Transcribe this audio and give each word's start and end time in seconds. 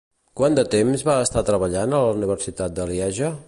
Quant 0.39 0.55
de 0.59 0.63
temps 0.75 1.03
va 1.09 1.17
estar 1.27 1.43
treballant 1.51 1.93
a 1.99 2.03
la 2.07 2.17
Universitat 2.23 2.77
de 2.81 2.91
Lieja? 2.95 3.31